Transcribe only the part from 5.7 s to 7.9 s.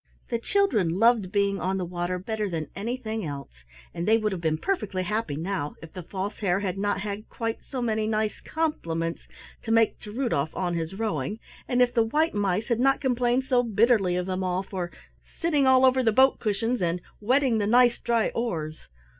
if the False Hare had not had quite so